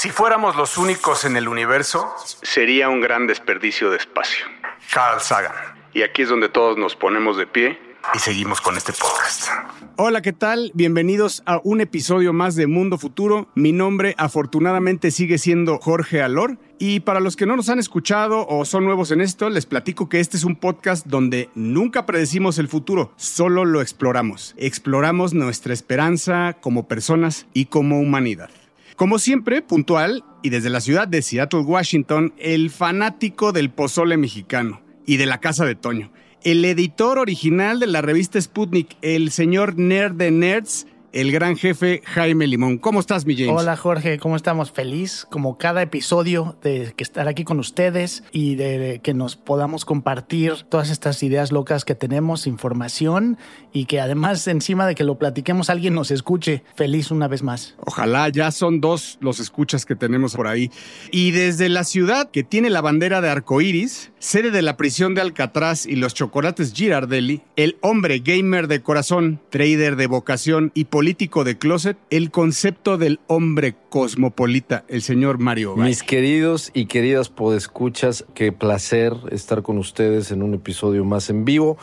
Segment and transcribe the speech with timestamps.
[0.00, 4.46] Si fuéramos los únicos en el universo, sería un gran desperdicio de espacio.
[4.94, 5.50] Carl Sagan.
[5.92, 7.80] Y aquí es donde todos nos ponemos de pie
[8.14, 9.48] y seguimos con este podcast.
[9.96, 10.70] Hola, ¿qué tal?
[10.72, 13.48] Bienvenidos a un episodio más de Mundo Futuro.
[13.56, 16.58] Mi nombre afortunadamente sigue siendo Jorge Alor.
[16.78, 20.08] Y para los que no nos han escuchado o son nuevos en esto, les platico
[20.08, 24.54] que este es un podcast donde nunca predecimos el futuro, solo lo exploramos.
[24.58, 28.50] Exploramos nuestra esperanza como personas y como humanidad.
[28.98, 34.82] Como siempre, puntual y desde la ciudad de Seattle, Washington, el fanático del pozole mexicano
[35.06, 36.10] y de la casa de Toño.
[36.42, 42.02] El editor original de la revista Sputnik, el señor Nerd de Nerds, el gran jefe
[42.04, 42.78] Jaime Limón.
[42.78, 43.60] ¿Cómo estás, mi James?
[43.60, 44.70] Hola, Jorge, ¿cómo estamos?
[44.70, 49.84] Feliz, como cada episodio, de que estar aquí con ustedes y de que nos podamos
[49.84, 53.38] compartir todas estas ideas locas que tenemos, información
[53.72, 56.64] y que además, encima de que lo platiquemos, alguien nos escuche.
[56.74, 57.74] Feliz una vez más.
[57.78, 60.70] Ojalá, ya son dos los escuchas que tenemos por ahí.
[61.10, 65.20] Y desde la ciudad que tiene la bandera de arcoíris, sede de la prisión de
[65.20, 71.44] Alcatraz y los chocolates Girardelli, el hombre gamer de corazón, trader de vocación y político
[71.44, 75.74] de closet, el concepto del hombre cosmopolita, el señor Mario.
[75.74, 75.88] Valle.
[75.88, 81.44] Mis queridos y queridas podescuchas, qué placer estar con ustedes en un episodio más en
[81.44, 81.78] vivo.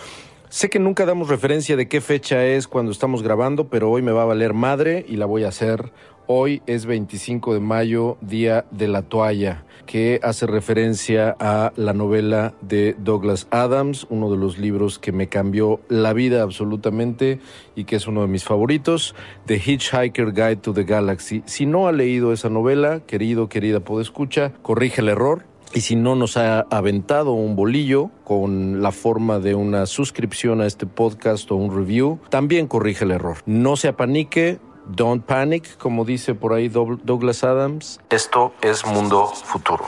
[0.50, 4.12] Sé que nunca damos referencia de qué fecha es cuando estamos grabando, pero hoy me
[4.12, 5.92] va a valer madre y la voy a hacer.
[6.28, 12.54] Hoy es 25 de mayo, Día de la Toalla, que hace referencia a la novela
[12.62, 17.40] de Douglas Adams, uno de los libros que me cambió la vida absolutamente
[17.76, 21.44] y que es uno de mis favoritos, The Hitchhiker Guide to the Galaxy.
[21.46, 26.16] Si no ha leído esa novela, querido, querida podescucha, corrige el error, y si no
[26.16, 31.58] nos ha aventado un bolillo con la forma de una suscripción a este podcast o
[31.58, 33.38] un review, también corrige el error.
[33.46, 38.00] No se apanique, don't panic, como dice por ahí Douglas Adams.
[38.10, 39.86] Esto es Mundo Futuro.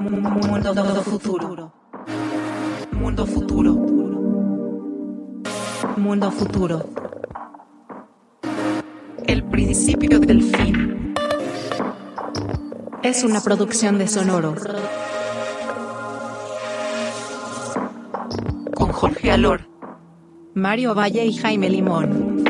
[0.00, 1.72] Mundo futuro.
[2.92, 3.72] Mundo futuro.
[5.96, 6.84] Mundo futuro.
[9.26, 11.14] El principio del fin.
[13.02, 14.54] Es una producción de Sonoro.
[18.74, 19.68] Con Jorge Alor,
[20.58, 22.44] Mario Valle y Jaime Limón.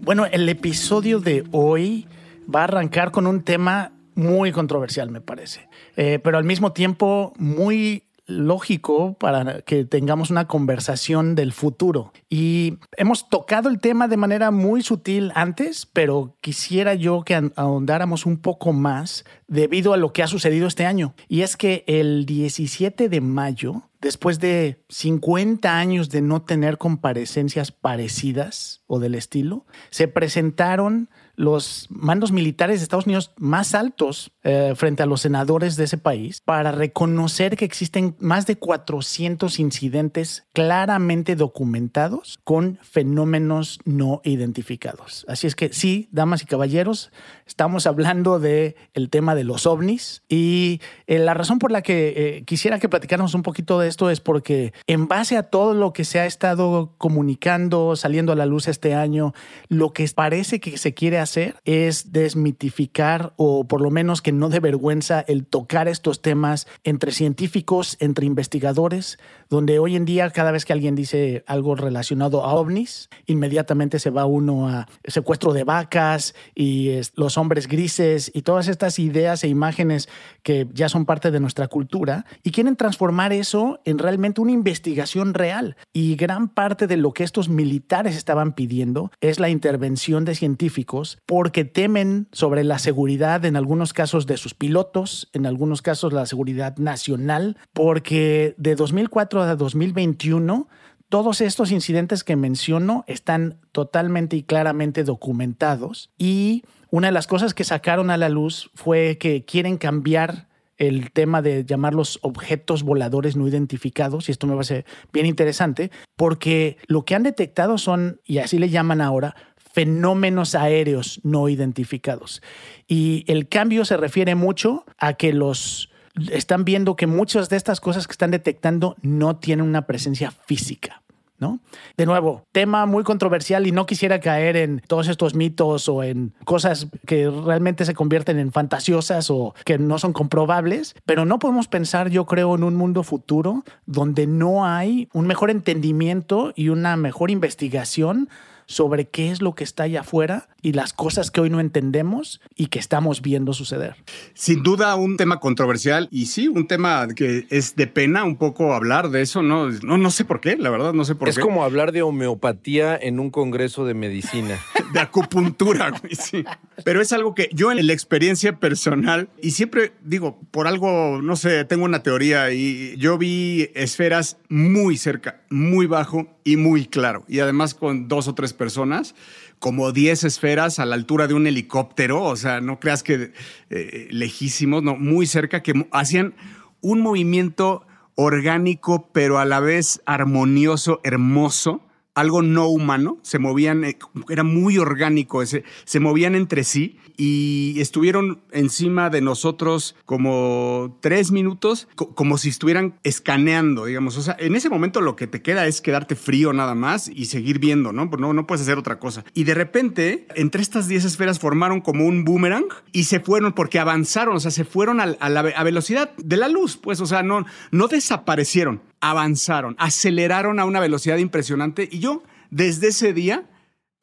[0.00, 2.06] Bueno, el episodio de hoy
[2.52, 7.32] va a arrancar con un tema muy controversial, me parece, eh, pero al mismo tiempo
[7.36, 12.12] muy lógico para que tengamos una conversación del futuro.
[12.28, 18.26] Y hemos tocado el tema de manera muy sutil antes, pero quisiera yo que ahondáramos
[18.26, 21.14] un poco más debido a lo que ha sucedido este año.
[21.28, 27.72] Y es que el 17 de mayo, después de 50 años de no tener comparecencias
[27.72, 34.74] parecidas o del estilo, se presentaron los mandos militares de Estados Unidos más altos eh,
[34.76, 40.46] frente a los senadores de ese país para reconocer que existen más de 400 incidentes
[40.52, 45.26] claramente documentados con fenómenos no identificados.
[45.28, 47.10] Así es que sí, damas y caballeros,
[47.46, 52.14] estamos hablando de el tema de los ovnis y eh, la razón por la que
[52.16, 55.92] eh, quisiera que platicáramos un poquito de esto es porque en base a todo lo
[55.92, 59.34] que se ha estado comunicando, saliendo a la luz este año,
[59.68, 61.23] lo que parece que se quiere hacer
[61.64, 67.12] es desmitificar o por lo menos que no dé vergüenza el tocar estos temas entre
[67.12, 69.18] científicos, entre investigadores,
[69.54, 74.10] donde hoy en día cada vez que alguien dice algo relacionado a ovnis, inmediatamente se
[74.10, 79.48] va uno a secuestro de vacas y los hombres grises y todas estas ideas e
[79.48, 80.08] imágenes
[80.42, 85.34] que ya son parte de nuestra cultura y quieren transformar eso en realmente una investigación
[85.34, 85.76] real.
[85.92, 91.18] Y gran parte de lo que estos militares estaban pidiendo es la intervención de científicos
[91.26, 96.26] porque temen sobre la seguridad en algunos casos de sus pilotos, en algunos casos la
[96.26, 100.68] seguridad nacional, porque de 2004 a 2021
[101.08, 107.54] todos estos incidentes que menciono están totalmente y claramente documentados y una de las cosas
[107.54, 113.36] que sacaron a la luz fue que quieren cambiar el tema de llamarlos objetos voladores
[113.36, 118.38] no identificados, y esto me parece bien interesante, porque lo que han detectado son, y
[118.38, 122.42] así le llaman ahora, fenómenos aéreos no identificados.
[122.86, 125.90] Y el cambio se refiere mucho a que los
[126.30, 131.02] están viendo que muchas de estas cosas que están detectando no tienen una presencia física.
[131.38, 131.58] ¿no?
[131.96, 136.32] De nuevo, tema muy controversial y no quisiera caer en todos estos mitos o en
[136.44, 141.66] cosas que realmente se convierten en fantasiosas o que no son comprobables, pero no podemos
[141.66, 146.96] pensar, yo creo, en un mundo futuro donde no hay un mejor entendimiento y una
[146.96, 148.28] mejor investigación
[148.66, 152.40] sobre qué es lo que está allá afuera y las cosas que hoy no entendemos
[152.56, 153.96] y que estamos viendo suceder.
[154.32, 158.72] Sin duda un tema controversial y sí, un tema que es de pena un poco
[158.72, 159.70] hablar de eso, ¿no?
[159.70, 161.40] No, no sé por qué, la verdad, no sé por es qué.
[161.40, 164.58] Es como hablar de homeopatía en un congreso de medicina.
[164.94, 166.44] de acupuntura, güey, sí.
[166.84, 171.36] Pero es algo que yo en la experiencia personal, y siempre digo, por algo, no
[171.36, 177.24] sé, tengo una teoría y yo vi esferas muy cerca, muy bajo y muy claro.
[177.26, 179.14] Y además con dos o tres personas,
[179.58, 183.32] como 10 esferas a la altura de un helicóptero, o sea, no creas que
[183.70, 186.34] eh, lejísimos, no, muy cerca, que hacían
[186.82, 191.80] un movimiento orgánico, pero a la vez armonioso, hermoso
[192.14, 193.98] algo no humano, se movían, eh,
[194.28, 201.30] era muy orgánico, ese, se movían entre sí y estuvieron encima de nosotros como tres
[201.30, 204.16] minutos, como si estuvieran escaneando, digamos.
[204.16, 207.26] O sea, en ese momento lo que te queda es quedarte frío nada más y
[207.26, 208.06] seguir viendo, ¿no?
[208.06, 209.24] No, no puedes hacer otra cosa.
[209.34, 213.78] Y de repente, entre estas 10 esferas formaron como un boomerang y se fueron porque
[213.78, 217.22] avanzaron, o sea, se fueron a, la a velocidad de la luz, pues, o sea,
[217.22, 223.44] no, no desaparecieron, avanzaron, aceleraron a una velocidad impresionante y yo desde ese día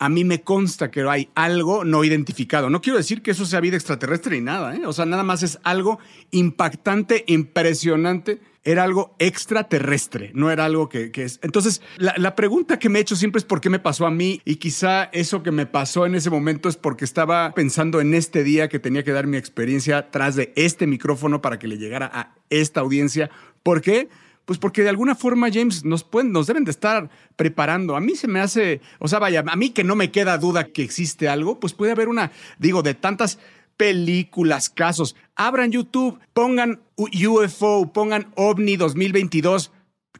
[0.01, 2.71] a mí me consta que hay algo no identificado.
[2.71, 4.81] No quiero decir que eso sea vida extraterrestre ni nada, ¿eh?
[4.87, 5.99] o sea, nada más es algo
[6.31, 8.41] impactante, impresionante.
[8.63, 11.39] Era algo extraterrestre, no era algo que, es.
[11.43, 14.11] Entonces, la, la, pregunta que me he hecho siempre es por qué me pasó a
[14.11, 18.15] mí y quizá eso que me pasó en ese momento es porque estaba pensando en
[18.15, 21.77] este día que tenía que dar mi experiencia tras de este micrófono para que le
[21.77, 23.29] llegara a esta audiencia.
[23.61, 24.09] ¿Por qué?
[24.45, 27.95] Pues porque de alguna forma, James, nos, pueden, nos deben de estar preparando.
[27.95, 30.67] A mí se me hace, o sea, vaya, a mí que no me queda duda
[30.67, 33.39] que existe algo, pues puede haber una, digo, de tantas
[33.77, 35.15] películas, casos.
[35.35, 39.71] Abran YouTube, pongan UFO, pongan OVNI 2022,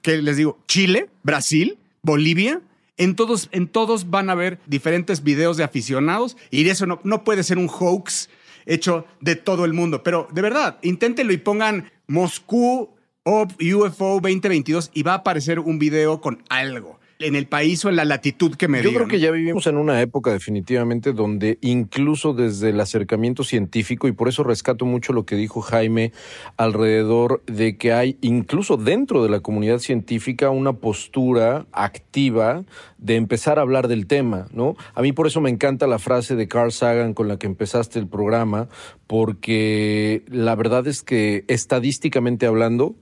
[0.01, 2.62] que les digo, Chile, Brasil, Bolivia,
[2.97, 7.23] en todos, en todos van a ver diferentes videos de aficionados y eso no, no
[7.23, 8.29] puede ser un hoax
[8.65, 10.03] hecho de todo el mundo.
[10.03, 12.89] Pero de verdad, inténtenlo y pongan Moscú
[13.23, 17.95] UFO 2022 y va a aparecer un video con algo en el país o en
[17.95, 22.33] la latitud que me Yo creo que ya vivimos en una época definitivamente donde incluso
[22.33, 26.12] desde el acercamiento científico, y por eso rescato mucho lo que dijo Jaime
[26.57, 32.63] alrededor de que hay incluso dentro de la comunidad científica una postura activa
[32.97, 34.75] de empezar a hablar del tema, ¿no?
[34.94, 38.00] A mí por eso me encanta la frase de Carl Sagan con la que empezaste
[38.00, 38.69] el programa,
[39.07, 42.95] porque la verdad es que estadísticamente hablando,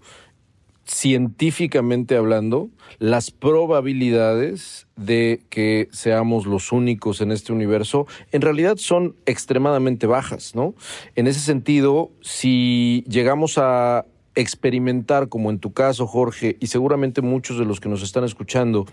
[0.89, 9.15] científicamente hablando, las probabilidades de que seamos los únicos en este universo en realidad son
[9.25, 10.73] extremadamente bajas, ¿no?
[11.15, 14.05] En ese sentido, si llegamos a
[14.39, 18.85] experimentar, como en tu caso, Jorge, y seguramente muchos de los que nos están escuchando,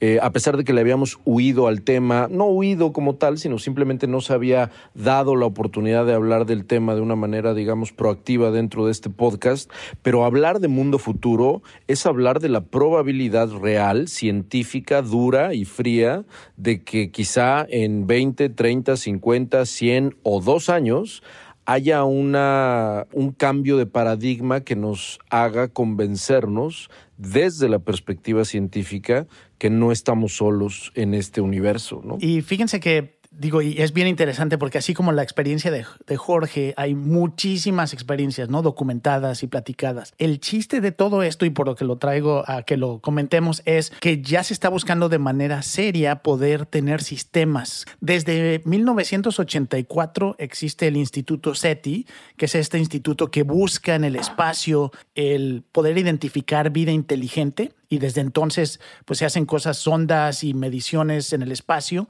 [0.00, 3.58] eh, a pesar de que le habíamos huido al tema, no huido como tal, sino
[3.58, 7.92] simplemente no se había dado la oportunidad de hablar del tema de una manera, digamos,
[7.92, 9.70] proactiva dentro de este podcast,
[10.02, 16.24] pero hablar de mundo futuro es hablar de la probabilidad real, científica, dura y fría,
[16.56, 21.22] de que quizá en 20, 30, 50, 100 o dos años,
[21.66, 29.26] haya una, un cambio de paradigma que nos haga convencernos desde la perspectiva científica
[29.58, 32.02] que no estamos solos en este universo.
[32.04, 32.18] ¿no?
[32.20, 35.84] Y fíjense que digo, y es bien interesante porque así como la experiencia de,
[36.16, 38.62] Jorge, hay muchísimas experiencias, ¿no?
[38.62, 40.14] Documentadas y platicadas.
[40.18, 43.62] El chiste de todo esto, y por lo que lo traigo a que lo comentemos,
[43.64, 47.86] es que ya se está buscando de manera seria poder tener sistemas.
[48.00, 54.92] Desde 1984 existe el Instituto SETI, que es este instituto que busca en el espacio
[55.14, 61.32] el poder identificar vida inteligente y desde entonces pues se hacen cosas, sondas y mediciones
[61.32, 62.08] en el espacio.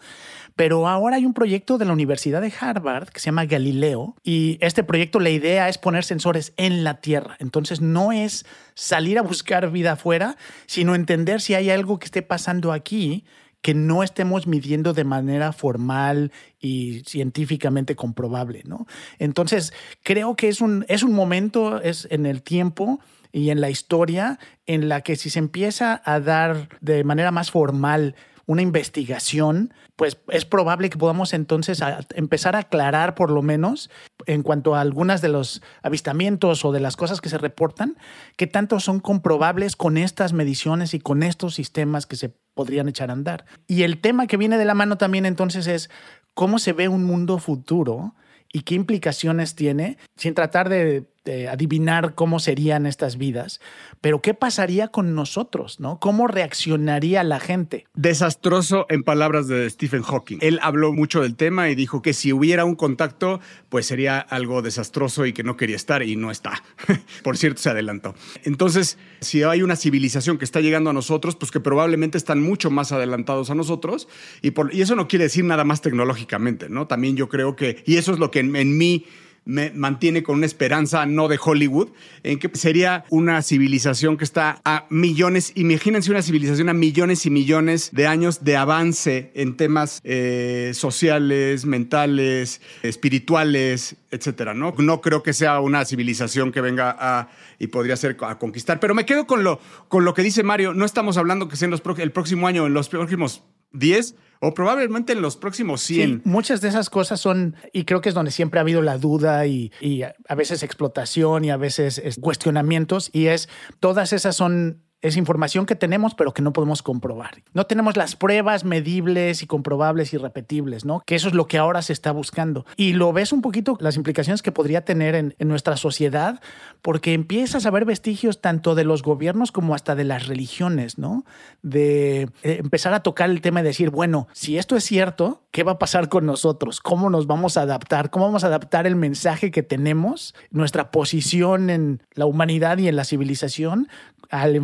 [0.56, 4.56] Pero ahora hay un proyecto de la Universidad de Harvard que se llama Galileo y
[4.62, 7.36] este proyecto la idea es poner sensores en la Tierra.
[7.38, 12.22] Entonces no es salir a buscar vida afuera, sino entender si hay algo que esté
[12.22, 13.24] pasando aquí
[13.60, 18.86] que no estemos midiendo de manera formal y científicamente comprobable, ¿no?
[19.18, 19.72] Entonces,
[20.04, 23.00] creo que es un, es un momento, es en el tiempo
[23.32, 27.50] y en la historia en la que si se empieza a dar de manera más
[27.50, 28.14] formal
[28.46, 31.82] una investigación, pues es probable que podamos entonces
[32.14, 33.90] empezar a aclarar por lo menos
[34.26, 37.96] en cuanto a algunas de los avistamientos o de las cosas que se reportan,
[38.36, 43.10] qué tanto son comprobables con estas mediciones y con estos sistemas que se podrían echar
[43.10, 43.44] a andar.
[43.66, 45.90] Y el tema que viene de la mano también entonces es
[46.34, 48.14] cómo se ve un mundo futuro
[48.52, 53.60] y qué implicaciones tiene, sin tratar de, de adivinar cómo serían estas vidas,
[54.00, 55.98] pero qué pasaría con nosotros, ¿no?
[56.00, 57.86] ¿Cómo reaccionaría la gente?
[57.94, 60.38] Desastroso en palabras de Stephen Hawking.
[60.40, 64.62] Él habló mucho del tema y dijo que si hubiera un contacto, pues sería algo
[64.62, 66.62] desastroso y que no quería estar y no está.
[67.24, 68.14] Por cierto, se adelantó.
[68.44, 72.70] Entonces, si hay una civilización que está llegando a nosotros, pues que probablemente están mucho
[72.70, 74.08] más adelantados a nosotros
[74.42, 76.86] y, por, y eso no quiere decir nada más tecnológicamente, ¿no?
[76.86, 79.06] También yo creo que, y eso es lo que en, en mí
[79.46, 81.90] me mantiene con una esperanza no de Hollywood,
[82.24, 87.30] en que sería una civilización que está a millones, imagínense una civilización a millones y
[87.30, 94.74] millones de años de avance en temas eh, sociales, mentales, espirituales, etcétera, ¿no?
[94.78, 98.94] No creo que sea una civilización que venga a y podría ser a conquistar, pero
[98.94, 101.70] me quedo con lo, con lo que dice Mario, no estamos hablando que sea en
[101.70, 106.08] los, el próximo año, en los próximos 10 o probablemente en los próximos 100.
[106.08, 108.98] Sí, muchas de esas cosas son, y creo que es donde siempre ha habido la
[108.98, 113.48] duda y, y a veces explotación y a veces es, cuestionamientos, y es,
[113.80, 114.82] todas esas son...
[115.06, 117.42] Es información que tenemos, pero que no podemos comprobar.
[117.54, 121.02] No tenemos las pruebas medibles y comprobables y repetibles, ¿no?
[121.06, 122.66] Que eso es lo que ahora se está buscando.
[122.76, 126.40] Y lo ves un poquito las implicaciones que podría tener en, en nuestra sociedad,
[126.82, 131.24] porque empiezas a ver vestigios tanto de los gobiernos como hasta de las religiones, ¿no?
[131.62, 135.62] De eh, empezar a tocar el tema y decir, bueno, si esto es cierto, ¿qué
[135.62, 136.80] va a pasar con nosotros?
[136.80, 138.10] ¿Cómo nos vamos a adaptar?
[138.10, 142.96] ¿Cómo vamos a adaptar el mensaje que tenemos, nuestra posición en la humanidad y en
[142.96, 143.88] la civilización
[144.30, 144.56] al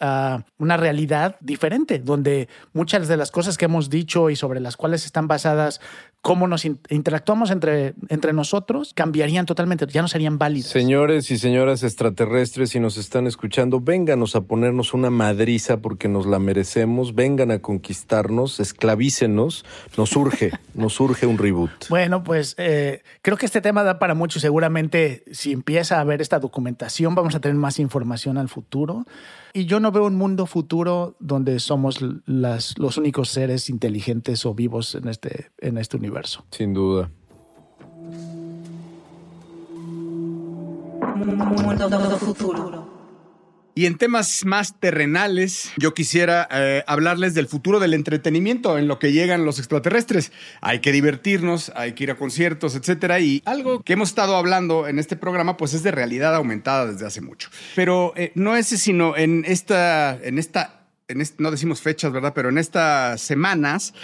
[0.00, 4.76] a una realidad diferente, donde muchas de las cosas que hemos dicho y sobre las
[4.76, 5.80] cuales están basadas
[6.22, 10.70] cómo nos in- interactuamos entre, entre nosotros cambiarían totalmente, ya no serían válidas.
[10.70, 16.26] Señores y señoras extraterrestres, si nos están escuchando, vénganos a ponernos una madriza porque nos
[16.26, 19.64] la merecemos, vengan a conquistarnos, esclavícenos,
[19.96, 21.70] nos urge, nos urge un reboot.
[21.88, 24.40] Bueno, pues eh, creo que este tema da para mucho.
[24.40, 29.06] Seguramente si empieza a haber esta documentación vamos a tener más información al futuro.
[29.52, 34.54] Y yo no veo un mundo futuro donde somos las, los únicos seres inteligentes o
[34.54, 36.44] vivos en este, en este universo.
[36.50, 37.10] Sin duda.
[41.16, 42.89] Mundo futuro.
[43.74, 48.98] Y en temas más terrenales, yo quisiera eh, hablarles del futuro del entretenimiento en lo
[48.98, 50.32] que llegan los extraterrestres.
[50.60, 53.20] Hay que divertirnos, hay que ir a conciertos, etcétera.
[53.20, 57.06] Y algo que hemos estado hablando en este programa, pues es de realidad aumentada desde
[57.06, 57.48] hace mucho.
[57.76, 60.80] Pero eh, no es sino en esta, en esta
[61.38, 62.32] no decimos fechas, ¿verdad?
[62.34, 63.94] Pero en estas semanas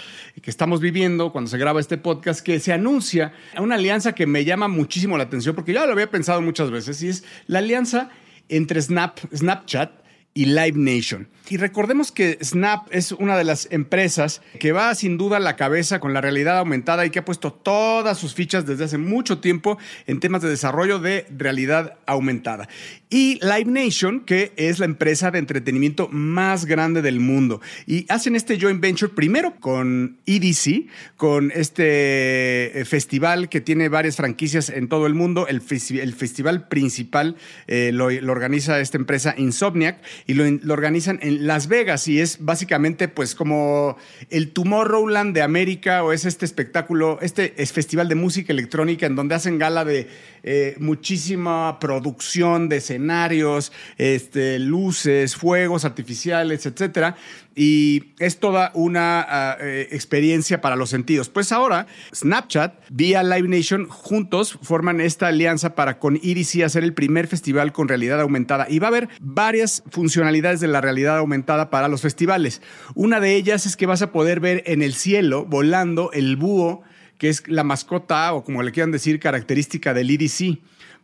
[0.41, 4.45] que estamos viviendo, cuando se graba este podcast, que se anuncia una alianza que me
[4.45, 8.09] llama muchísimo la atención, porque ya lo había pensado muchas veces, y es la alianza
[8.49, 9.91] entre Snap, Snapchat
[10.37, 11.27] y Live Nation.
[11.49, 15.55] Y recordemos que Snap es una de las empresas que va sin duda a la
[15.55, 19.39] cabeza con la realidad aumentada y que ha puesto todas sus fichas desde hace mucho
[19.39, 22.67] tiempo en temas de desarrollo de realidad aumentada.
[23.09, 27.61] Y Live Nation, que es la empresa de entretenimiento más grande del mundo.
[27.85, 34.17] Y hacen este joint venture primero con EDC, con este eh, festival que tiene varias
[34.17, 35.47] franquicias en todo el mundo.
[35.47, 35.61] El,
[36.01, 42.07] el festival principal eh, lo organiza esta empresa Insomniac y lo, organizan en Las Vegas
[42.09, 43.97] y es básicamente pues como
[44.29, 49.15] el Tomorrowland de América o es este espectáculo, este es festival de música electrónica en
[49.15, 50.09] donde hacen gala de
[50.49, 57.17] eh, muchísima producción de escenarios, este, luces, fuegos artificiales, etcétera.
[57.53, 61.27] Y es toda una ah, eh, experiencia para los sentidos.
[61.27, 66.93] Pues ahora, Snapchat, vía Live Nation, juntos forman esta alianza para con EDC hacer el
[66.93, 68.67] primer festival con realidad aumentada.
[68.69, 72.61] Y va a haber varias funcionalidades de la realidad aumentada para los festivales.
[72.95, 76.83] Una de ellas es que vas a poder ver en el cielo, volando, el búho,
[77.17, 80.59] que es la mascota o como le quieran decir, característica del EDC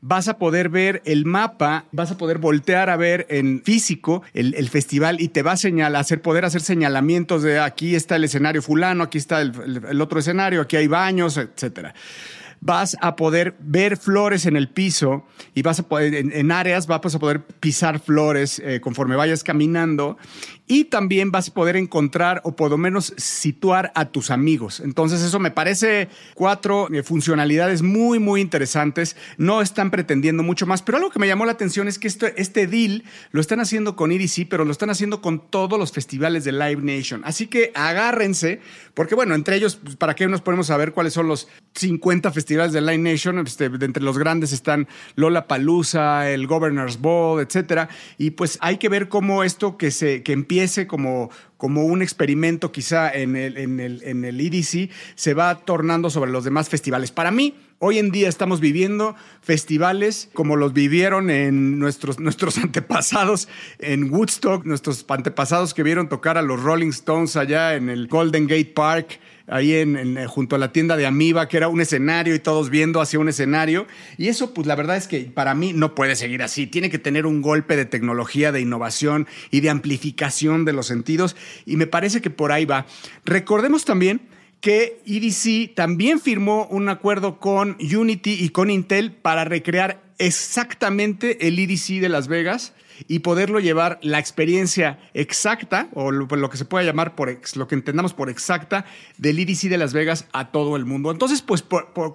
[0.06, 4.54] vas a poder ver el mapa, vas a poder voltear a ver en físico el,
[4.56, 8.26] el festival y te va a señalar, hacer, poder hacer señalamientos de aquí está el
[8.26, 9.54] escenario fulano, aquí está el,
[9.90, 11.94] el- otro escenario, aquí hay baños, etcétera.
[12.60, 17.16] Vas a poder ver flores en el piso y vas a poder, en, áreas vas
[17.16, 20.18] a poder pisar flores eh, conforme vayas caminando
[20.68, 24.80] y también vas a poder encontrar o por lo menos situar a tus amigos.
[24.80, 29.18] Entonces eso me parece cuatro eh, funcionalidades muy, muy interesantes.
[29.38, 32.68] No están pretendiendo mucho más, pero algo que me llamó la atención es que este,
[32.68, 36.54] deal lo están haciendo con EDC, pero lo están haciendo con todos los festivales de
[36.54, 37.22] Live Nation.
[37.26, 38.62] Así que agárrense,
[38.94, 42.32] porque bueno, entre ellos, pues, ¿para qué nos ponemos a ver cuáles son los 50
[42.32, 43.38] festivales de Live Nation?
[43.40, 47.90] Este, de entre los grandes están Lola Palusa, el Governor's Ball, etcétera.
[48.18, 50.32] Y pues hay que ver cómo esto que, se, que
[50.64, 55.66] empiece como, como un experimento quizá en el, en, el, en el EDC se va
[55.66, 57.12] tornando sobre los demás festivales.
[57.12, 57.56] Para mí,
[57.86, 64.64] Hoy en día estamos viviendo festivales como los vivieron en nuestros, nuestros antepasados en Woodstock,
[64.64, 69.20] nuestros antepasados que vieron tocar a los Rolling Stones allá en el Golden Gate Park,
[69.54, 72.72] ahí en, eh, junto a la tienda de Amiba, que era un escenario y todos
[72.72, 73.86] viendo hacia un escenario.
[74.18, 76.66] Y eso, pues la verdad es que para mí no puede seguir así.
[76.66, 81.36] Tiene que tener un golpe de tecnología, de innovación y de amplificación de los sentidos.
[81.68, 82.88] Y me parece que por ahí va.
[83.26, 84.22] Recordemos también
[84.60, 91.60] que EDC también firmó un acuerdo con Unity y con Intel para recrear exactamente el
[91.60, 92.74] EDC de Las Vegas
[93.08, 97.68] y poderlo llevar la experiencia exacta, o lo, que se pueda llamar por ex- lo
[97.68, 98.86] que entendamos por exacta,
[99.18, 101.12] del EDC de Las Vegas a todo el mundo.
[101.12, 101.64] Entonces, pues,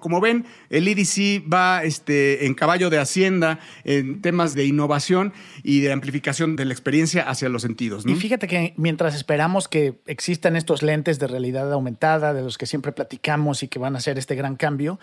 [0.01, 5.33] como ven, el EDC va este, en caballo de hacienda en temas de innovación
[5.63, 8.05] y de amplificación de la experiencia hacia los sentidos.
[8.05, 12.65] Y fíjate que mientras esperamos que existan estos lentes de realidad aumentada, de los que
[12.65, 14.99] siempre platicamos y que van a hacer este gran cambio,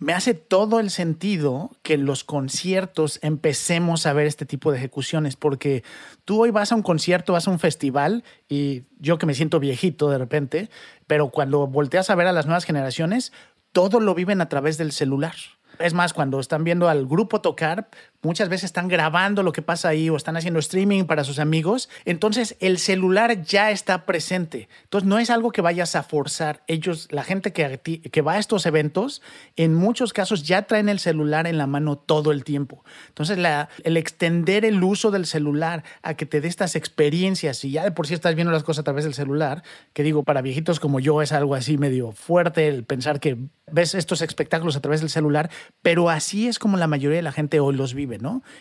[0.00, 4.78] me hace todo el sentido que en los conciertos empecemos a ver este tipo de
[4.78, 5.84] ejecuciones, porque
[6.24, 9.60] tú hoy vas a un concierto, vas a un festival y yo que me siento
[9.60, 10.70] viejito de repente,
[11.06, 13.32] pero cuando volteas a ver a las nuevas generaciones,
[13.72, 15.34] todo lo viven a través del celular.
[15.78, 17.88] Es más, cuando están viendo al grupo tocar,
[18.22, 21.88] muchas veces están grabando lo que pasa ahí o están haciendo streaming para sus amigos.
[22.04, 24.68] Entonces, el celular ya está presente.
[24.84, 26.62] Entonces, no es algo que vayas a forzar.
[26.66, 29.22] Ellos, la gente que, va a estos eventos,
[29.56, 32.84] en muchos casos ya traen el celular en la mano todo el tiempo.
[33.08, 33.38] Entonces,
[33.84, 37.92] el extender el uso del celular a que te dé estas experiencias y ya de
[37.92, 39.62] por sí estás viendo las cosas a través del celular,
[39.92, 43.36] que digo, para viejitos como yo es algo así medio fuerte el pensar que
[43.72, 45.50] ves estos espectáculos a través del celular,
[45.82, 48.09] pero así es como la mayoría de la gente hoy los vive,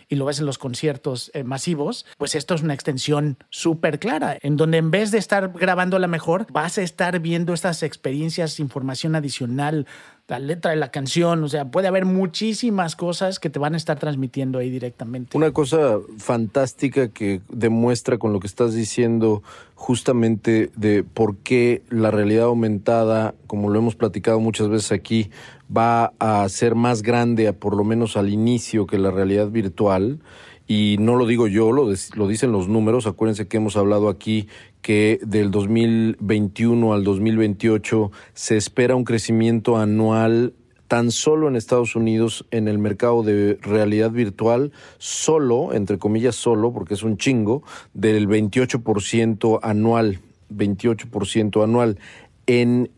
[0.07, 4.37] Y lo ves en los conciertos eh, masivos, pues esto es una extensión súper clara,
[4.41, 8.59] en donde en vez de estar grabando la mejor, vas a estar viendo estas experiencias,
[8.59, 9.87] información adicional,
[10.29, 13.77] la letra de la canción, o sea, puede haber muchísimas cosas que te van a
[13.77, 15.35] estar transmitiendo ahí directamente.
[15.35, 19.41] Una cosa fantástica que demuestra con lo que estás diciendo
[19.73, 25.31] justamente de por qué la realidad aumentada, como lo hemos platicado muchas veces aquí,
[25.75, 30.19] va a ser más grande, por lo menos al inicio, que la realidad virtual.
[30.67, 33.07] Y no lo digo yo, lo, lo dicen los números.
[33.07, 34.47] Acuérdense que hemos hablado aquí
[34.81, 40.53] que del 2021 al 2028 se espera un crecimiento anual
[40.87, 46.73] tan solo en Estados Unidos en el mercado de realidad virtual, solo, entre comillas solo,
[46.73, 47.61] porque es un chingo,
[47.93, 51.99] del 28% anual, 28% anual.
[52.47, 52.89] En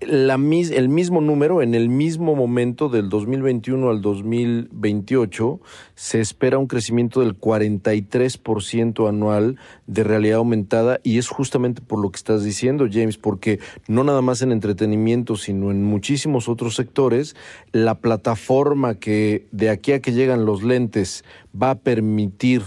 [0.00, 5.60] la, el mismo número, en el mismo momento del 2021 al 2028,
[5.94, 12.10] se espera un crecimiento del 43% anual de realidad aumentada y es justamente por lo
[12.10, 17.36] que estás diciendo, James, porque no nada más en entretenimiento, sino en muchísimos otros sectores,
[17.72, 21.24] la plataforma que de aquí a que llegan los lentes
[21.60, 22.62] va a permitir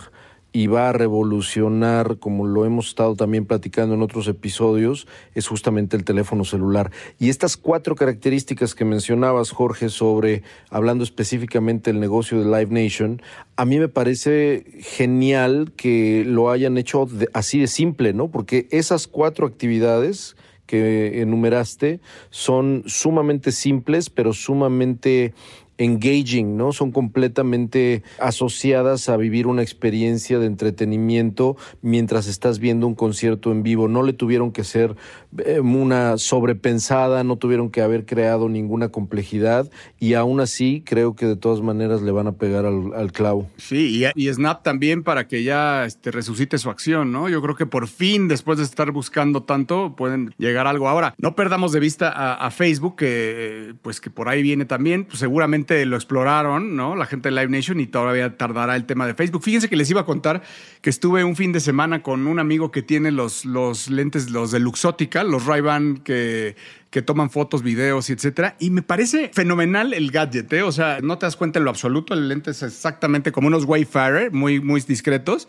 [0.58, 5.96] y va a revolucionar, como lo hemos estado también platicando en otros episodios, es justamente
[5.96, 6.92] el teléfono celular.
[7.20, 10.42] Y estas cuatro características que mencionabas, Jorge, sobre,
[10.72, 13.22] hablando específicamente del negocio de Live Nation,
[13.56, 18.32] a mí me parece genial que lo hayan hecho así de simple, ¿no?
[18.32, 22.00] Porque esas cuatro actividades que enumeraste
[22.32, 25.36] son sumamente simples, pero sumamente
[25.78, 26.74] engaging, ¿no?
[26.74, 33.64] Son completamente asociadas a vivir una experiencia de entretenimiento mientras estás viendo un concierto en
[33.64, 33.88] vivo.
[33.88, 34.96] No le tuvieron que ser
[35.38, 41.26] eh, una sobrepensada, no tuvieron que haber creado ninguna complejidad y aún así creo que
[41.26, 43.48] de todas maneras le van a pegar al, al clavo.
[43.58, 47.30] Sí, y, y Snap también para que ya este, resucite su acción, ¿no?
[47.30, 50.90] Yo creo que por fin, después de estar buscando tanto, pueden llegar a algo.
[50.90, 55.06] Ahora, no perdamos de vista a, a Facebook, que pues que por ahí viene también,
[55.06, 56.96] pues seguramente lo exploraron, ¿no?
[56.96, 59.44] La gente de Live Nation y todavía tardará el tema de Facebook.
[59.44, 60.42] Fíjense que les iba a contar
[60.82, 64.52] que estuve un fin de semana con un amigo que tiene los, los lentes, los
[64.52, 66.56] de Luxótica, los Ray-Ban que,
[66.98, 68.56] que toman fotos, videos y etcétera.
[68.58, 70.64] Y me parece fenomenal el gadget, ¿eh?
[70.64, 72.16] O sea, no te das cuenta en lo absoluto.
[72.16, 75.48] El lente es exactamente como unos Wayfarer, muy, muy discretos.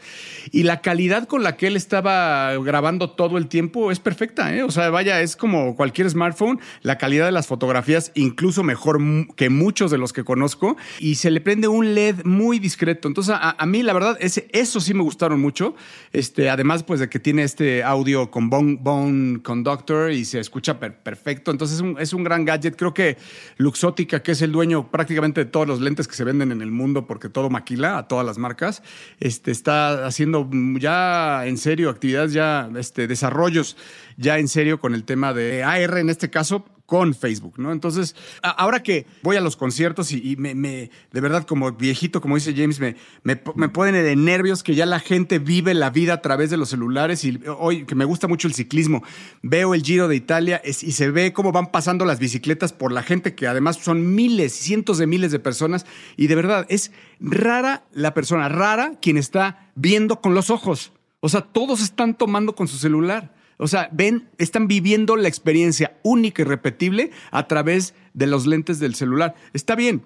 [0.53, 4.63] Y la calidad con la que él estaba grabando todo el tiempo es perfecta, ¿eh?
[4.63, 6.61] O sea, vaya, es como cualquier smartphone.
[6.83, 8.99] La calidad de las fotografías, incluso mejor
[9.35, 10.77] que muchos de los que conozco.
[10.99, 13.09] Y se le prende un LED muy discreto.
[13.09, 15.75] Entonces, a, mí, la verdad, ese, eso sí me gustaron mucho.
[16.13, 20.79] Este, además, pues de que tiene este audio con Bone, bone Conductor y se escucha
[20.79, 21.38] perfecto.
[21.46, 22.77] Entonces, es un, es un gran gadget.
[22.77, 23.16] Creo que
[23.57, 26.70] Luxótica, que es el dueño prácticamente de todos los lentes que se venden en el
[26.70, 28.83] mundo, porque todo maquila a todas las marcas,
[29.20, 30.48] este, está haciendo
[30.79, 33.77] ya en serio actividades, ya este, desarrollos
[34.16, 37.70] ya en serio con el tema de AR en este caso con Facebook, ¿no?
[37.70, 42.55] Entonces, ahora que voy a los conciertos y, me, de verdad, como viejito, como dice
[42.57, 46.48] James, me, me, ponen de nervios que ya la gente vive la vida a través
[46.48, 49.03] de los celulares y hoy que me gusta mucho el ciclismo,
[49.42, 53.03] veo el Giro de Italia y se ve cómo van pasando las bicicletas por la
[53.03, 55.85] gente, que además son miles, cientos de miles de personas
[56.16, 60.92] y de verdad es rara la persona, rara quien está viendo con los ojos.
[61.20, 63.37] O sea, todos están tomando con su celular.
[63.59, 68.79] O sea, ven, están viviendo la experiencia única y repetible a través de los lentes
[68.79, 69.35] del celular.
[69.53, 70.03] Está bien,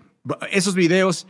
[0.51, 1.27] esos videos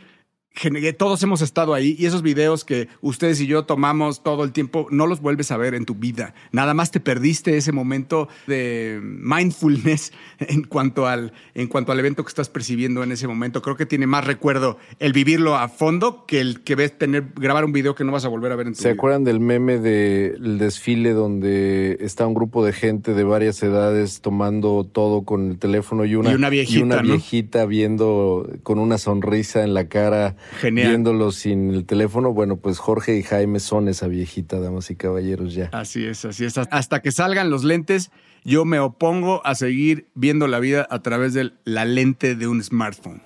[0.97, 4.87] todos hemos estado ahí y esos videos que ustedes y yo tomamos todo el tiempo,
[4.91, 6.33] no los vuelves a ver en tu vida.
[6.51, 12.23] Nada más te perdiste ese momento de mindfulness en cuanto al, en cuanto al evento
[12.23, 13.61] que estás percibiendo en ese momento.
[13.61, 17.65] Creo que tiene más recuerdo el vivirlo a fondo que el que ves tener, grabar
[17.65, 18.89] un video que no vas a volver a ver en tu vida.
[18.89, 24.21] ¿Se acuerdan del meme del desfile donde está un grupo de gente de varias edades
[24.21, 29.73] tomando todo con el teléfono y una, viejita, una viejita viendo con una sonrisa en
[29.73, 30.89] la cara Genial.
[30.89, 32.33] viéndolo sin el teléfono.
[32.33, 35.69] Bueno, pues Jorge y Jaime son esa viejita, damas y caballeros, ya.
[35.71, 36.57] Así es, así es.
[36.57, 38.11] Hasta que salgan los lentes,
[38.43, 42.63] yo me opongo a seguir viendo la vida a través de la lente de un
[42.63, 43.21] smartphone.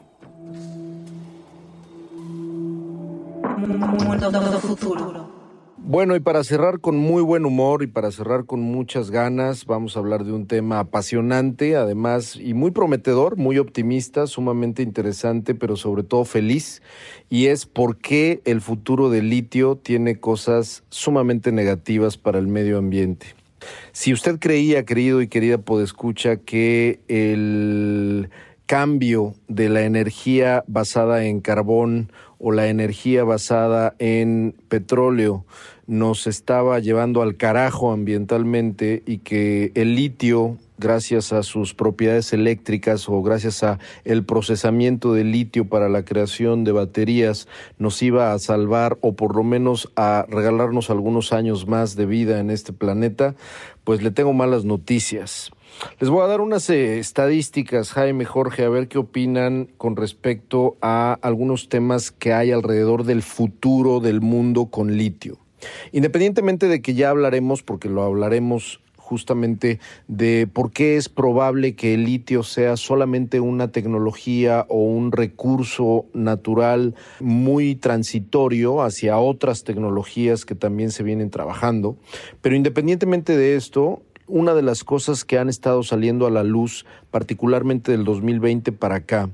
[4.62, 5.37] futuro.
[5.80, 9.96] Bueno, y para cerrar con muy buen humor y para cerrar con muchas ganas, vamos
[9.96, 15.76] a hablar de un tema apasionante, además, y muy prometedor, muy optimista, sumamente interesante, pero
[15.78, 16.82] sobre todo feliz,
[17.30, 22.80] y es por qué el futuro del litio tiene cosas sumamente negativas para el medio
[22.80, 23.28] ambiente.
[23.92, 28.30] Si usted creía, querido y querida podescucha, que el
[28.66, 35.46] cambio de la energía basada en carbón o la energía basada en petróleo
[35.88, 43.10] nos estaba llevando al carajo ambientalmente y que el litio gracias a sus propiedades eléctricas
[43.10, 47.48] o gracias a el procesamiento de litio para la creación de baterías
[47.80, 52.40] nos iba a salvar o por lo menos a regalarnos algunos años más de vida
[52.40, 53.36] en este planeta,
[53.84, 55.52] pues le tengo malas noticias.
[56.00, 60.78] Les voy a dar unas eh, estadísticas, Jaime, Jorge, a ver qué opinan con respecto
[60.82, 65.38] a algunos temas que hay alrededor del futuro del mundo con litio.
[65.92, 71.94] Independientemente de que ya hablaremos, porque lo hablaremos justamente de por qué es probable que
[71.94, 80.44] el litio sea solamente una tecnología o un recurso natural muy transitorio hacia otras tecnologías
[80.44, 81.96] que también se vienen trabajando.
[82.42, 86.86] Pero independientemente de esto, una de las cosas que han estado saliendo a la luz,
[87.12, 89.30] particularmente del 2020 para acá,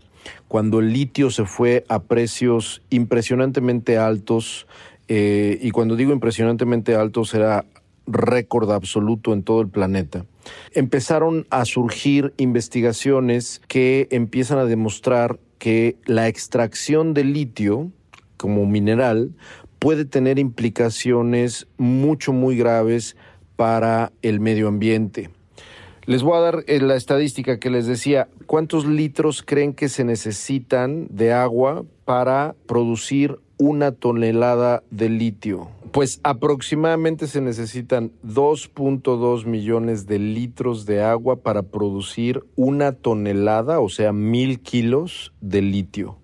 [0.48, 4.68] cuando el litio se fue a precios impresionantemente altos,
[5.08, 7.66] eh, y cuando digo impresionantemente altos era
[8.06, 10.26] récord absoluto en todo el planeta,
[10.74, 17.92] empezaron a surgir investigaciones que empiezan a demostrar que la extracción de litio
[18.38, 19.32] como mineral
[19.80, 23.16] puede tener implicaciones mucho, muy graves
[23.64, 25.30] para el medio ambiente.
[26.04, 28.28] Les voy a dar eh, la estadística que les decía.
[28.46, 35.70] ¿Cuántos litros creen que se necesitan de agua para producir una tonelada de litio?
[35.94, 43.88] Pues aproximadamente se necesitan 2.2 millones de litros de agua para producir una tonelada, o
[43.88, 46.18] sea, mil kilos de litio.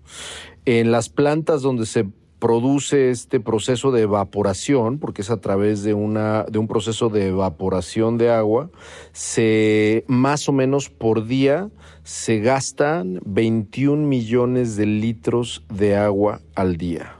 [0.65, 2.05] En las plantas donde se
[2.39, 7.27] produce este proceso de evaporación, porque es a través de, una, de un proceso de
[7.27, 8.69] evaporación de agua,
[9.11, 11.69] se más o menos por día
[12.03, 17.17] se gastan 21 millones de litros de agua al día.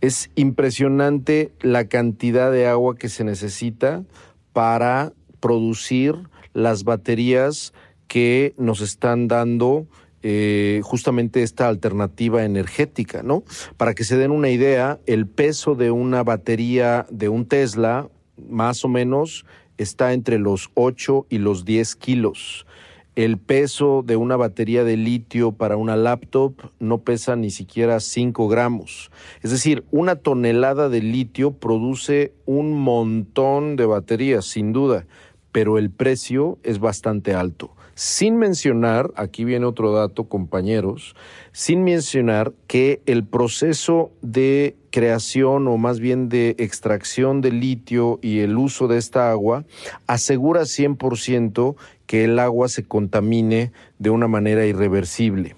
[0.00, 4.04] Es impresionante la cantidad de agua que se necesita
[4.52, 6.14] para producir
[6.54, 7.72] las baterías
[8.06, 9.86] que nos están dando
[10.22, 13.42] eh, justamente esta alternativa energética, ¿no?
[13.76, 18.08] Para que se den una idea, el peso de una batería de un Tesla,
[18.48, 19.44] más o menos,
[19.78, 22.66] está entre los 8 y los 10 kilos.
[23.14, 28.48] el peso de una batería de litio para una laptop no pesa ni siquiera 5
[28.48, 29.10] gramos.
[29.42, 35.04] Es decir, una tonelada de litio produce un montón de baterías, sin duda,
[35.52, 37.76] pero el precio es bastante alto.
[37.94, 41.14] Sin mencionar, aquí viene otro dato, compañeros,
[41.52, 48.40] sin mencionar que el proceso de creación o más bien de extracción de litio y
[48.40, 49.64] el uso de esta agua
[50.06, 51.76] asegura 100%
[52.06, 55.56] que el agua se contamine de una manera irreversible.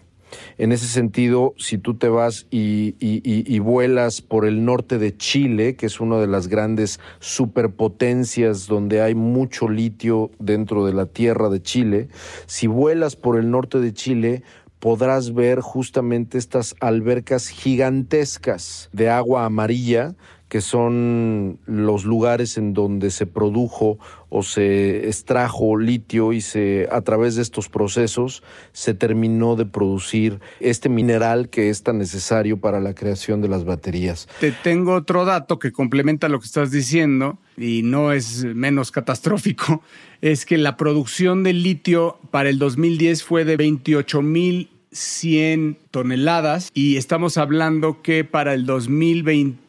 [0.56, 5.86] En ese sentido, si tú te vas y, vuelas por el norte de Chile, que
[5.86, 11.62] es una de las grandes superpotencias donde hay mucho litio dentro de la tierra de
[11.62, 12.08] Chile,
[12.46, 14.42] si vuelas por el norte de Chile,
[14.78, 20.14] podrás ver justamente estas albercas gigantescas de agua amarilla
[20.54, 27.00] que son los lugares en donde se produjo o se extrajo litio y se a
[27.00, 32.78] través de estos procesos se terminó de producir este mineral que es tan necesario para
[32.78, 34.28] la creación de las baterías.
[34.38, 39.82] Te tengo otro dato que complementa lo que estás diciendo y no es menos catastrófico,
[40.20, 46.70] es que la producción de litio para el 2010 fue de 28 mil 100 toneladas
[46.72, 49.63] y estamos hablando que para el 2020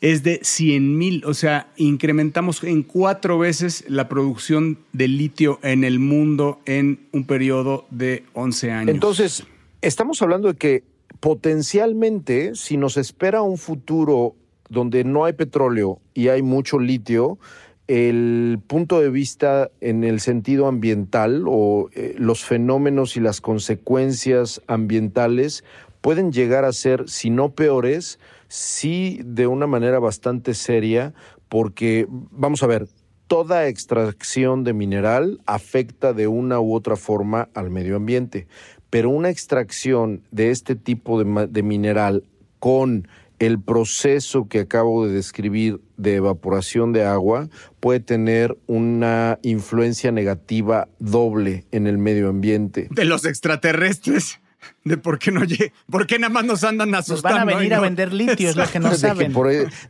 [0.00, 5.84] es de 100 mil, o sea, incrementamos en cuatro veces la producción de litio en
[5.84, 8.94] el mundo en un periodo de 11 años.
[8.94, 9.44] Entonces,
[9.80, 10.82] estamos hablando de que
[11.20, 14.34] potencialmente, si nos espera un futuro
[14.68, 17.38] donde no hay petróleo y hay mucho litio,
[17.86, 24.60] el punto de vista en el sentido ambiental o eh, los fenómenos y las consecuencias
[24.66, 25.62] ambientales
[26.00, 31.14] pueden llegar a ser, si no peores, sí de una manera bastante seria,
[31.48, 32.88] porque vamos a ver,
[33.26, 38.46] toda extracción de mineral afecta de una u otra forma al medio ambiente,
[38.90, 42.24] pero una extracción de este tipo de, mineral
[42.58, 47.48] con el proceso que acabo de describir de evaporación de agua
[47.80, 52.88] puede tener una influencia negativa doble en el medio ambiente.
[52.90, 54.40] De los extraterrestres
[54.84, 55.42] de por qué no
[55.90, 57.38] por qué nada más nos andan asustando.
[57.38, 59.34] Nos van a venir a vender litio, es lo que no saben.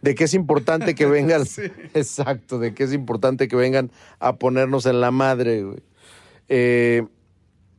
[0.03, 1.45] de que es importante que vengan,
[1.95, 5.65] exacto, de que es importante que vengan a ponernos en la madre.
[6.49, 7.05] Eh,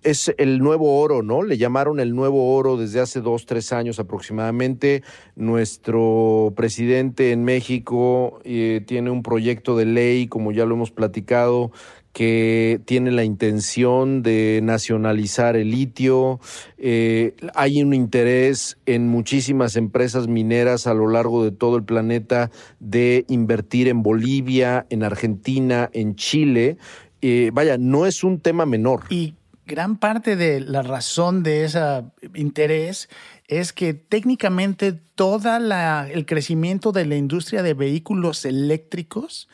[0.03, 1.43] es el nuevo oro, ¿no?
[1.43, 5.03] Le llamaron el nuevo oro desde hace dos, tres años aproximadamente.
[5.35, 11.71] Nuestro presidente en México eh, tiene un proyecto de ley, como ya lo hemos platicado,
[12.17, 16.39] que tiene la intención de nacionalizar el litio.
[16.79, 22.49] Eh, hay un interés en muchísimas empresas mineras a lo largo de todo el planeta
[22.79, 26.77] de invertir en Bolivia, en Argentina, en Chile.
[27.21, 29.03] Eh, vaya, no es un tema menor.
[29.11, 29.35] Y
[29.67, 32.03] gran parte de la razón de ese
[32.33, 33.09] interés
[33.47, 39.47] es que técnicamente todo el crecimiento de la industria de vehículos eléctricos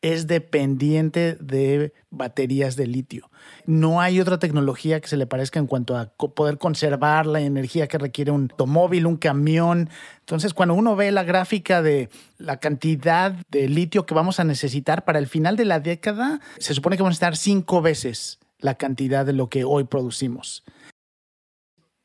[0.00, 3.30] es dependiente de baterías de litio.
[3.66, 7.88] No hay otra tecnología que se le parezca en cuanto a poder conservar la energía
[7.88, 9.90] que requiere un automóvil, un camión.
[10.20, 12.08] Entonces, cuando uno ve la gráfica de
[12.38, 16.74] la cantidad de litio que vamos a necesitar para el final de la década, se
[16.74, 20.64] supone que vamos a estar cinco veces la cantidad de lo que hoy producimos.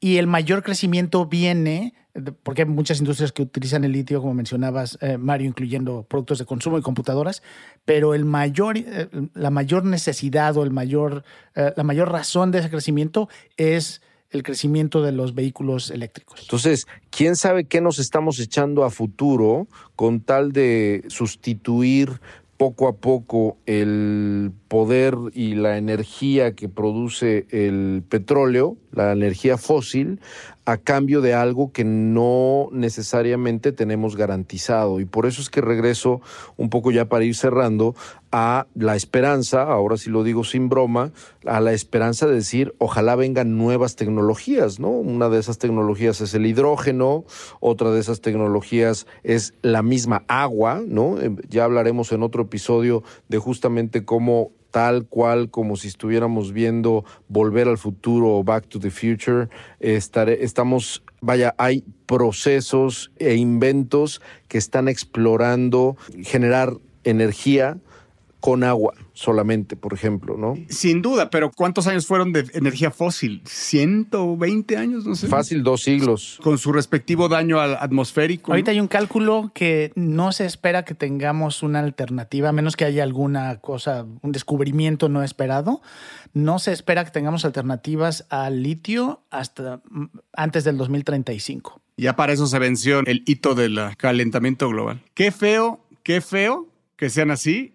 [0.03, 1.93] Y el mayor crecimiento viene
[2.43, 6.45] porque hay muchas industrias que utilizan el litio, como mencionabas, eh, Mario, incluyendo productos de
[6.45, 7.41] consumo y computadoras,
[7.85, 11.23] pero el mayor, eh, la mayor necesidad o el mayor,
[11.55, 16.41] eh, la mayor razón de ese crecimiento es el crecimiento de los vehículos eléctricos.
[16.41, 22.19] Entonces, ¿quién sabe qué nos estamos echando a futuro con tal de sustituir
[22.63, 30.21] poco a poco el poder y la energía que produce el petróleo, la energía fósil,
[30.65, 34.99] a cambio de algo que no necesariamente tenemos garantizado.
[34.99, 36.21] Y por eso es que regreso
[36.57, 37.95] un poco ya para ir cerrando
[38.31, 41.11] a la esperanza, ahora sí lo digo sin broma,
[41.45, 44.89] a la esperanza de decir, ojalá vengan nuevas tecnologías, ¿no?
[44.89, 47.25] Una de esas tecnologías es el hidrógeno,
[47.59, 51.19] otra de esas tecnologías es la misma agua, ¿no?
[51.19, 57.05] Eh, ya hablaremos en otro episodio de justamente cómo tal cual como si estuviéramos viendo
[57.27, 59.47] Volver al Futuro o Back to the Future.
[59.79, 67.77] estamos, vaya, hay procesos e inventos que están explorando generar energía
[68.43, 70.55] con agua solamente, por ejemplo, ¿no?
[70.67, 73.41] Sin duda, pero ¿cuántos años fueron de energía fósil?
[73.45, 75.05] ¿120 años?
[75.05, 75.27] No sé.
[75.27, 76.41] Fácil dos siglos.
[76.43, 78.51] Con su respectivo daño al atmosférico.
[78.51, 82.83] Ahorita hay un cálculo que no se espera que tengamos una alternativa, a menos que
[82.83, 85.81] haya alguna cosa, un descubrimiento no esperado.
[86.33, 91.81] No se espera que tengamos alternativas al litio hasta mm, antes del 2035.
[91.95, 95.01] Ya para eso se venció el hito del calentamiento global.
[95.13, 97.73] Qué feo, qué feo que sean así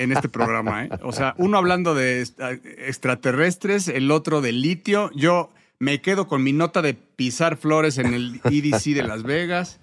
[0.00, 0.86] en este programa.
[0.86, 0.90] ¿eh?
[1.02, 2.22] O sea, uno hablando de
[2.78, 5.10] extraterrestres, el otro de litio.
[5.14, 9.78] Yo me quedo con mi nota de pisar flores en el EDC de Las Vegas,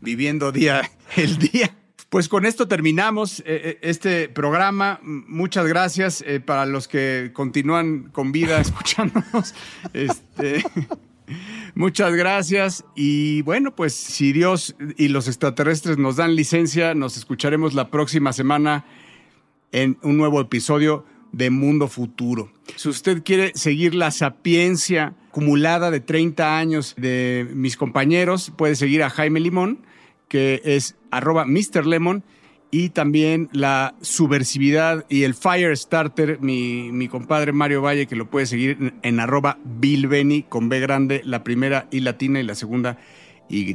[0.00, 1.74] viviendo día el día.
[2.10, 5.00] Pues con esto terminamos eh, eh, este programa.
[5.02, 9.54] Muchas gracias para los que continúan con vida escuchándonos.
[9.94, 10.62] Este,
[11.74, 12.84] muchas gracias.
[12.94, 18.34] Y bueno, pues si Dios y los extraterrestres nos dan licencia, nos escucharemos la próxima
[18.34, 18.84] semana
[19.72, 22.52] en un nuevo episodio de Mundo Futuro.
[22.76, 29.02] Si usted quiere seguir la sapiencia acumulada de 30 años de mis compañeros, puede seguir
[29.02, 29.80] a Jaime Limón,
[30.28, 31.86] que es arroba Mr.
[31.86, 32.22] Lemon,
[32.70, 38.46] y también la subversividad y el fire starter, mi, compadre Mario Valle, que lo puede
[38.46, 39.58] seguir en, en arroba
[40.48, 42.98] con B grande, la primera y latina y la segunda
[43.48, 43.74] Y.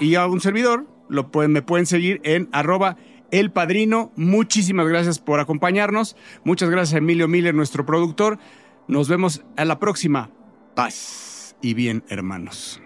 [0.00, 2.96] Y a un servidor, lo me pueden seguir en arroba
[3.32, 4.12] el Padrino.
[4.14, 6.14] Muchísimas gracias por acompañarnos.
[6.44, 8.38] Muchas gracias a Emilio Miller, nuestro productor.
[8.86, 10.30] Nos vemos a la próxima.
[10.76, 12.80] Paz y bien, hermanos.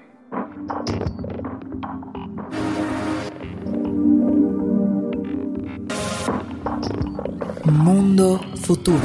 [7.64, 8.98] Mundo Futuro.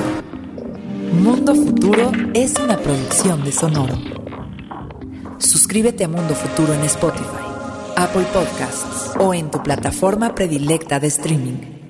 [1.13, 3.97] Mundo Futuro es una producción de Sonoro.
[5.39, 7.40] Suscríbete a Mundo Futuro en Spotify
[8.01, 11.80] Apple Podcasts o en tu plataforma predilecta de streaming.